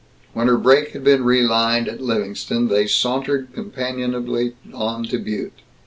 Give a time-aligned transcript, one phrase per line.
[0.33, 5.59] When her brake had been relined, at Livingston, they sauntered companionably on to Butte.